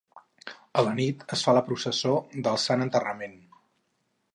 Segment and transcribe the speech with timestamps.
[0.81, 2.17] A la nit, es fa la professó
[2.49, 3.41] del Sant Enterrament.